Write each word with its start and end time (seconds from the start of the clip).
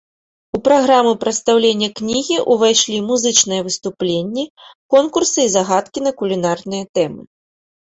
У 0.57 0.59
праграму 0.67 1.11
прадстаўлення 1.23 1.89
кнігі 1.99 2.37
ўвайшлі 2.55 2.97
музычныя 3.11 3.61
выступленні, 3.69 4.47
конкурсы 4.97 5.39
і 5.47 5.53
загадкі 5.59 5.99
на 6.09 6.17
кулінарныя 6.25 6.83
тэмы. 6.99 7.23